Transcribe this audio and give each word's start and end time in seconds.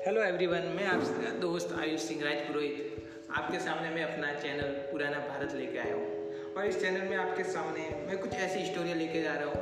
Everyone 0.00 0.62
मैं 0.76 0.84
आपका 0.84 1.30
दोस्त 1.40 1.72
आयुष 1.78 2.00
सिंह 2.00 2.22
राज 2.24 2.38
पुरोहित 2.46 3.32
आपके 3.36 3.58
सामने 3.58 3.90
मैं 3.90 4.04
अपना 4.04 4.32
चैनल 4.32 4.70
पुराना 4.92 5.18
भारत 5.18 5.54
लेके 5.54 5.78
आया 5.78 5.94
हूँ। 5.94 6.54
और 6.54 6.66
इस 6.66 6.80
चैनल 6.80 7.08
में 7.08 7.16
आपके 7.16 7.44
सामने 7.44 8.06
मैं 8.06 8.18
कुछ 8.18 8.34
ऐसी 8.34 8.64
स्टोरियाँ 8.66 8.96
लेके 8.96 9.22
जा 9.22 9.34
रहा 9.34 9.44
हूँ। 9.44 9.60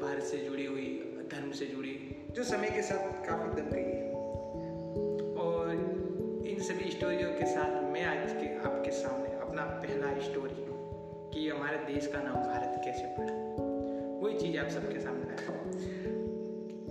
भारत 0.00 0.22
से 0.22 0.36
जुड़ी 0.36 0.66
हुई, 0.66 0.86
धर्म 1.32 1.50
से 1.50 1.66
जुड़ी, 1.66 1.94
जो 2.30 2.44
समय 2.44 2.70
के 2.70 2.82
साथ 2.82 3.26
काफ़ी 3.26 3.48
बदल 3.48 3.70
गई 3.72 3.82
है। 3.82 4.12
और 5.36 5.72
इन 6.46 6.58
सभी 6.60 6.90
स्टोरियों 6.90 7.30
के 7.30 7.46
साथ 7.46 7.82
मैं 7.92 8.04
आज 8.04 8.32
के 8.32 8.54
आपके 8.66 8.90
सामने 8.90 9.34
अपना 9.40 9.64
पहला 9.64 10.20
स्टोरी 10.20 10.66
कि 11.34 11.48
हमारे 11.48 11.76
देश 11.94 12.06
का 12.06 12.22
नाम 12.22 12.36
भारत 12.36 12.80
कैसे 12.84 13.06
पड़ा। 13.18 13.32
वही 14.22 14.38
चीज़ 14.38 14.58
आप 14.58 14.68
सबके 14.68 15.00
सामने 15.00 15.24
लाया 15.24 15.52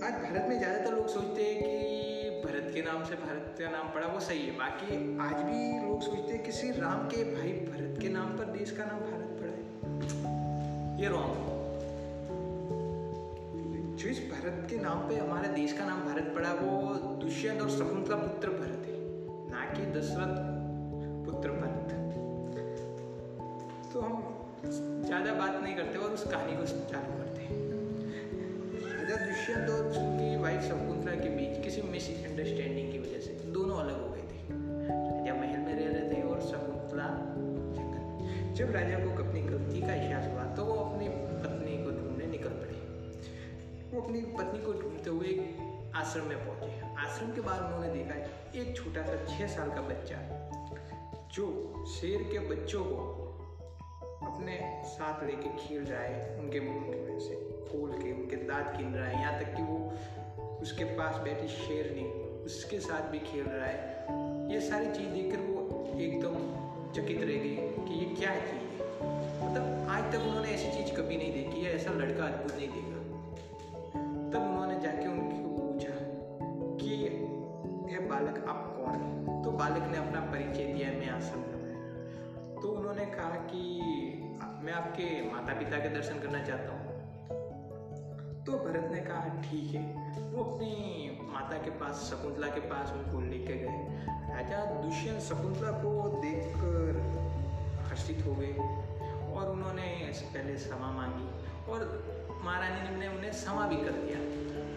आज 0.06 0.14
भारत 0.14 0.50
में 0.50 0.58
ज़्यादातर 0.60 0.92
लोग 0.92 1.08
सोचते 1.08 1.44
हैं 1.44 1.63
नाम 2.94 3.04
से 3.06 3.16
भारत 3.18 3.56
का 3.60 3.70
नाम 3.72 3.88
पड़ा, 3.94 4.08
वो 4.08 4.20
सही 4.20 4.42
है। 4.46 4.52
बाकी 4.58 4.96
आज 5.20 5.38
भी 5.46 5.60
लोग 5.82 6.02
सोचते 6.02 6.34
हैं 6.34 6.42
कि 6.44 6.52
श्री 6.52 6.70
राम 6.72 7.08
के 7.10 7.24
भाई 7.26 7.52
भरत 7.68 7.96
के 8.02 8.10
नाम 8.10 8.38
पर 8.38 8.52
देश 8.58 8.72
का 8.72 8.86
नाम 8.86 9.00
भारत 9.02 9.32
पड़ा 9.40 9.54
है। 9.54 9.64
ये 11.02 11.08
रॉन्ग 11.10 11.50
जो 13.98 14.10
इस 14.10 14.20
भारत 14.30 14.68
के 14.70 14.78
नाम 14.78 15.00
पे 15.10 15.18
हमारे 15.18 15.50
देश 15.56 15.74
का 15.74 15.86
नाम 15.86 16.04
भारत 16.06 16.32
पड़ा, 16.36 16.52
वो 16.54 16.94
दुष्यंत 17.22 17.62
और 17.62 17.70
शकुंतला 17.70 18.16
पुत्र 18.18 18.50
भरत 18.52 18.86
है, 18.88 18.98
ना 19.50 19.66
कि 19.74 19.86
दशरथ 19.92 20.36
पुत्र 21.26 21.52
भरत। 21.52 21.90
तो 23.94 24.02
हम 24.02 24.14
ज़्यादा 25.06 25.34
बात 25.34 25.62
नहीं 25.64 25.76
करते 25.76 25.98
और 25.98 26.12
उस 26.12 26.24
कहानी 26.32 26.58
को 26.58 26.66
चालू 26.92 27.18
करते 27.18 27.42
हैं। 27.42 27.62
दुष्यंत 29.04 29.70
और 29.70 29.82
उनकी 29.98 30.36
वाइफ 30.42 30.62
शकुंतला 30.62 31.14
के 31.16 31.30
बीच 31.30 31.64
किसी 31.64 31.82
मिस 31.82 32.08
जब 38.54 38.72
राजा 38.72 38.98
को 39.00 39.24
अपनी 39.24 39.42
गलती 39.42 39.82
का 39.82 39.94
एहसास 39.94 40.32
हुआ 40.32 40.44
तो 40.56 40.66
वो 40.66 40.74
अपनी 40.74 41.08
पत्नी 41.10 41.84
को 41.84 41.92
ढूँढने 41.92 42.26
निकल 42.26 42.50
पड़े। 42.50 42.74
वो 43.92 44.02
अपनी 44.02 44.22
पत्नी 44.22 44.60
को 44.60 44.74
ढूंढते 44.74 45.10
हुए 45.10 45.32
आश्रम 45.96 46.26
में 46.26 46.38
पहुँचे। 46.38 46.96
आश्रम 46.96 47.32
के 47.32 47.42
बाद 47.42 47.62
उन्होंने 47.62 47.90
देखा, 47.94 48.16
एक 48.60 48.76
छोटा 48.78 49.04
सा 49.04 49.16
छः 49.26 49.48
साल 49.48 49.70
का 49.70 49.82
बच्चा, 49.82 50.18
जो 51.34 51.46
शेर 51.88 52.24
के 52.24 52.40
बच्चों 52.40 52.84
को 52.84 52.98
अपने 54.26 54.84
साथ 54.86 55.24
लेके 55.24 55.50
खेल 55.58 55.84
रहा 55.84 56.02
है, 56.02 56.40
उनके 56.40 56.60
मुँह 56.60 56.80
में 56.80 57.20
से 57.20 57.36
खोल 57.72 57.92
के, 57.92 58.12
उनके 58.12 58.36
दांत 58.36 58.78
गिन 58.78 58.94
रहा 58.94 59.08
है। 59.08 59.22
यहाँ 59.22 59.40
तक 59.40 59.56
कि 59.56 59.64
वो 59.64 59.94
उसके 60.62 60.84
पास 60.84 61.16
बैठी 61.16 61.48
शेर 61.48 61.84
शेरनी 61.84 62.04
उसके 62.46 62.80
साथ 62.80 63.10
भी 63.12 63.20
खेल 63.20 63.46
रहा 63.46 63.66
है। 63.66 64.54
ये 64.54 64.62
सारी 64.62 64.86
चीज़ 64.86 65.10
देखकर 65.10 65.38
वो 65.38 65.98
एकदम 66.00 66.36
चकित 66.92 67.18
रह 67.18 67.26
गई 67.26 67.56
कि 67.86 68.00
ये 68.00 68.13
तक 70.14 70.20
उन्होंने 70.20 70.50
ऐसी 70.50 70.84
चीज़ 70.84 70.96
कभी 70.96 71.18
नहीं 71.18 71.34
देखी 71.34 71.62
है 71.62 71.76
ऐसा 71.76 71.92
लड़का 71.92 72.26
अद्भुत 72.26 72.56
नहीं 72.56 72.68
देखा। 72.68 72.98
तब 74.30 74.50
उन्होंने 74.52 74.80
जाके 74.80 75.08
उनको 75.08 75.50
पूछा 75.50 75.94
कि 76.76 76.94
यह 77.94 78.00
बालक, 78.00 78.46
आप 78.50 78.78
कौन 78.78 78.96
है? 78.96 79.44
तो 79.44 79.52
बालक 79.52 79.84
ने 79.92 79.98
अपना 79.98 80.22
परिचय 80.22 80.74
दिया, 80.74 80.90
मैं 80.90 81.10
आश्रम 81.10 81.40
में 81.40 81.54
तो 82.62 82.68
उन्होंने 82.68 83.06
कहा 83.06 83.30
कि, 83.30 83.82
मैं 84.62 84.74
आपके 84.74 85.32
माता 85.32 85.54
पिता 85.54 85.78
के 85.78 85.90
दर्शन 85.90 86.20
करना 86.20 86.44
चाहता 86.44 86.72
हूँ। 86.74 86.88
तो 88.44 88.52
भरत 88.52 88.92
ने 88.92 89.00
कहा, 89.00 89.42
ठीक 89.42 89.76
है। 89.76 90.12
वो 90.32 90.44
अपनी 90.44 91.10
माता 91.22 91.58
के 91.58 91.70
पास, 91.70 91.96
शकुंतला 91.96 92.48
के 92.48 92.60
पास 92.60 92.92
उनको 92.92 93.22
लेके 93.22 93.54
गए। 93.54 94.06
राजा 94.10 94.66
दुष्यंत 94.66 95.20
शकुंतला 95.20 95.72
को 95.72 96.22
देखकर 96.22 97.00
हर्षित 97.90 98.26
हो 98.26 98.36
गए। 98.36 98.84
और 99.44 99.52
उन्होंने 99.52 99.88
पहले 100.34 100.54
क्षमा 100.56 100.92
मांगी 100.92 101.26
और 101.72 101.80
महारानी 102.44 102.96
ने 102.98 103.08
उन्हें 103.08 103.32
क्षमा 103.32 103.68
भी 103.68 103.78
कर 103.78 103.96
दिया 103.96 104.20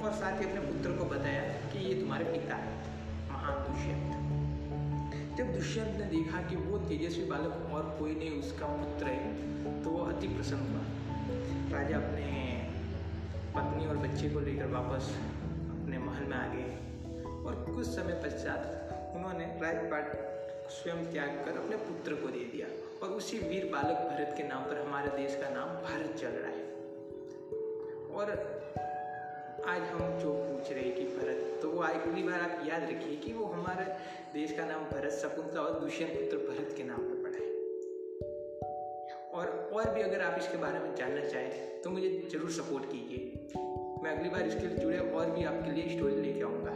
और 0.05 0.13
साथ 0.13 0.41
ही 0.41 0.47
अपने 0.47 0.61
पुत्र 0.61 0.93
को 0.93 1.05
बताया 1.05 1.43
कि 1.71 1.79
ये 1.79 1.95
तुम्हारे 2.01 2.25
पिता 2.25 2.57
है। 2.57 2.73
महान 3.31 3.57
दुष्यंत। 3.65 4.13
जब 5.39 5.53
दुष्यंत 5.55 5.97
ने 5.97 6.07
देखा 6.07 6.39
कि 6.43 6.57
वो 6.57 6.79
तेजस्वी 6.79 7.25
बालक 7.25 7.71
और 7.75 7.97
कोई 7.99 8.15
नहीं, 8.15 8.31
उसका 8.41 8.67
पुत्र 8.67 9.07
है 9.07 9.83
तो 9.85 9.91
वो 9.91 10.05
अति 10.05 10.29
प्रसन्न 10.29 10.63
हुआ। 10.71 10.85
राजा 11.73 11.97
अपने 11.97 12.27
पत्नी 13.57 13.87
और 13.87 13.97
बच्चे 13.97 14.31
को 14.31 14.41
लेकर 14.41 14.67
वापस 14.71 15.11
अपने 15.75 15.99
महल 15.99 16.25
में 16.25 16.37
आ 16.37 16.47
गए 16.55 16.71
और 17.45 17.65
कुछ 17.67 17.87
समय 17.87 18.21
पश्चात 18.25 19.15
उन्होंने 19.17 19.47
राजपाट 19.63 20.07
स्वयं 20.71 21.05
त्याग 21.13 21.29
कर 21.45 21.59
अपने 21.59 21.77
पुत्र 21.79 22.15
को 22.15 22.29
दे 22.29 22.45
दिया 22.53 22.67
और 23.03 23.13
उसी 23.13 23.39
वीर 23.39 23.65
बालक 23.73 23.99
भरत 24.11 24.35
के 24.37 24.43
नाम 24.49 24.63
पर 24.63 24.81
हमारे 24.81 25.11
देश 25.17 25.35
का 25.43 25.49
नाम 25.51 25.69
भारत 25.83 26.17
चल 26.21 26.33
रहा 26.37 26.51
है। 26.51 26.65
और 28.13 28.31
आज 29.67 29.83
हम 29.83 30.19
जो 30.21 30.33
पूछ 30.33 30.71
रहे 30.73 30.91
कि 30.91 31.05
भरत 31.17 31.59
तो 31.63 31.71
वो 31.71 31.83
अगली 31.83 32.23
बार 32.23 32.41
आप 32.41 32.67
याद 32.69 32.83
रखिए 32.83 33.17
कि 33.17 33.33
वो 33.33 33.45
हमारे 33.47 33.85
देश 34.35 34.53
का 34.53 34.65
नाम 34.67 34.85
भरत, 34.91 35.13
शकुंतला 35.13 35.61
और 35.63 35.81
दुष्यंत 35.81 36.13
पुत्र 36.13 36.37
भरत 36.39 36.75
के 36.77 36.85
नाम 36.85 36.99
पर 36.99 37.23
पड़ा 37.23 37.39
है। 37.39 37.51
और 39.33 39.47
और 39.73 39.95
भी 39.95 40.03
अगर 40.03 40.23
आप 40.23 40.39
इसके 40.39 40.59
बारे 40.59 40.79
में 40.79 40.95
जानना 40.95 41.25
चाहें 41.29 41.81
तो 41.83 41.91
मुझे 41.91 42.09
ज़रूर 42.33 42.51
सपोर्ट 42.53 42.85
कीजिए। 42.85 43.21
मैं 44.03 44.17
अगली 44.17 44.29
बार 44.29 44.47
इसके 44.47 44.67
जुड़े 44.77 44.99
और 44.99 45.31
भी 45.31 45.45
आपके 45.45 45.71
लिए 45.71 45.97
स्टोरी 45.97 46.21
लेके 46.23 46.43
आऊँगा। 46.43 46.75